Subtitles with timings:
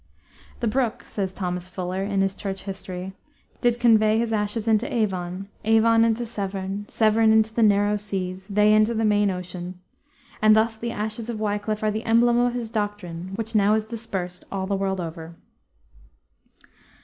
[0.61, 3.13] "The brook," says Thomas Fuller, in his Church History,
[3.61, 8.73] "did convey his ashes into Avon; Avon into Severn; Severn into the narrow seas; they
[8.73, 9.79] into the main ocean.
[10.41, 13.85] And thus the ashes of Wiclif are the emblem of his doctrine, which now is
[13.85, 15.35] dispersed all the world over."